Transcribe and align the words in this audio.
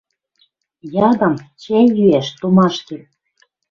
Ядам 1.07 1.33
чӓй 1.61 1.85
йӱӓш 1.97 2.27
томашкем. 2.39 3.01